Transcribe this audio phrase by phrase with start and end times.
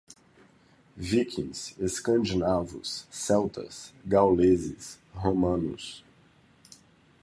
[0.97, 6.03] Vikings, escandinavos, celtas, gauleses, romanos